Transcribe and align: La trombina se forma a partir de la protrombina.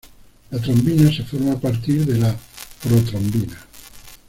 La 0.49 0.57
trombina 0.57 1.11
se 1.15 1.21
forma 1.21 1.51
a 1.51 1.59
partir 1.59 2.07
de 2.07 2.17
la 2.17 2.35
protrombina. 2.81 3.55